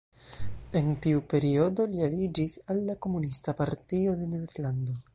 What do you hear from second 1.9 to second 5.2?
li aliĝis al la Komunista Partio de Nederlando.